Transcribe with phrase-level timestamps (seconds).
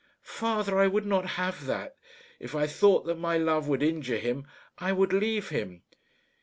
[0.23, 1.95] "Father, I would not have that.
[2.39, 4.47] If I thought that my love would injure him,
[4.79, 5.83] I would leave him."